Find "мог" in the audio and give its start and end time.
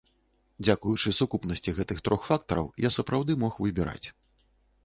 3.43-3.61